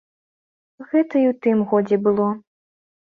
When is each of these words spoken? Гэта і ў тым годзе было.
Гэта 0.89 1.15
і 1.19 1.27
ў 1.33 1.37
тым 1.43 1.57
годзе 1.75 2.03
было. 2.09 2.27